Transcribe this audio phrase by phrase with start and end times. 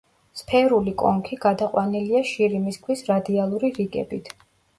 [0.39, 4.35] სფერული კონქი გადაყვანილია შირიმის ქვის რადიალური რიგებით.